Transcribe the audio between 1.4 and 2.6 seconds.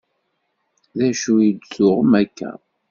i d-tuɣem akka?